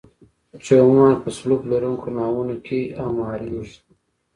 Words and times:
چې 0.63 0.73
عموما 0.81 1.11
په 1.23 1.29
سلوب 1.37 1.61
لرونکو 1.71 2.07
ناوونو 2.17 2.55
کې 2.65 2.79
اعماریږي. 3.01 3.77